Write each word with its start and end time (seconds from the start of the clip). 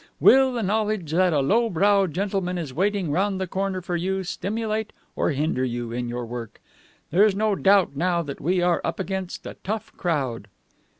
Will 0.19 0.51
the 0.51 0.63
knowledge 0.63 1.11
that 1.11 1.31
a 1.31 1.41
low 1.41 1.69
browed 1.69 2.15
gentleman 2.15 2.57
is 2.57 2.73
waiting 2.73 3.11
round 3.11 3.39
the 3.39 3.45
corner 3.45 3.81
for 3.81 3.95
you 3.95 4.23
stimulate 4.23 4.91
or 5.15 5.29
hinder 5.29 5.63
you 5.63 5.91
in 5.91 6.09
your 6.09 6.25
work? 6.25 6.59
There's 7.11 7.35
no 7.35 7.53
doubt 7.53 7.95
now 7.95 8.23
that 8.23 8.41
we 8.41 8.63
are 8.63 8.81
up 8.83 8.99
against 8.99 9.45
a 9.45 9.57
tough 9.63 9.93
crowd." 9.97 10.47